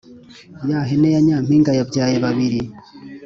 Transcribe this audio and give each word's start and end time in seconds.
Yahene 0.69 1.09
yanyampinga 1.15 1.71
yabyaye 1.79 2.15
babiri 2.25 2.59